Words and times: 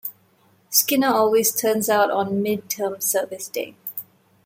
Skinner 0.71 1.09
always 1.09 1.53
turns 1.53 1.87
out 1.87 2.09
on 2.09 2.41
Mid-Term 2.41 2.99
Service 3.01 3.47
Day. 3.49 3.75